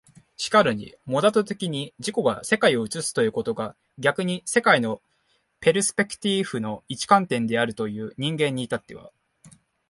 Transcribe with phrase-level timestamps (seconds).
[0.43, 4.99] 然るにモナド的に自己が世界を映すことが逆に世界の
[5.59, 9.11] ペルスペクティーフの一観点であるという人間に至っては、